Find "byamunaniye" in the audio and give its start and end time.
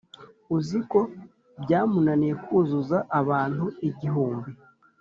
1.63-2.33